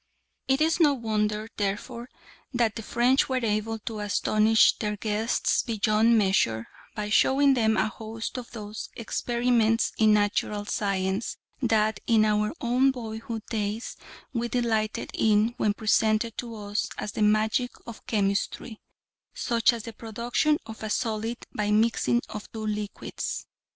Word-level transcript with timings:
It 0.47 0.61
is 0.61 0.79
no 0.79 0.95
wonder, 0.95 1.47
therefore, 1.57 2.09
that 2.55 2.75
the 2.75 2.81
French 2.81 3.29
were 3.29 3.45
able 3.45 3.77
to 3.85 3.99
astonish 3.99 4.75
their 4.79 4.97
guests 4.97 5.61
beyond 5.61 6.17
measure 6.17 6.65
by 6.95 7.11
showing 7.11 7.53
them 7.53 7.77
a 7.77 7.87
host 7.87 8.39
of 8.39 8.49
those 8.49 8.89
"experiments 8.95 9.91
in 9.99 10.11
natural 10.11 10.65
science" 10.65 11.37
that 11.61 11.99
in 12.07 12.25
our 12.25 12.51
own 12.61 12.89
boyhood 12.89 13.43
days 13.51 13.95
we 14.33 14.47
delighted 14.47 15.11
in 15.13 15.49
when 15.57 15.75
presented 15.75 16.35
to 16.39 16.55
us 16.55 16.89
as 16.97 17.11
the 17.11 17.21
"magic 17.21 17.69
of 17.85 18.03
chemistry," 18.07 18.81
such 19.35 19.71
as 19.71 19.83
the 19.83 19.93
production 19.93 20.57
of 20.65 20.81
a 20.81 20.89
solid 20.89 21.37
by 21.55 21.67
the 21.67 21.73
mixing 21.73 22.23
of 22.27 22.51
two 22.51 22.65
liquids. 22.65 23.45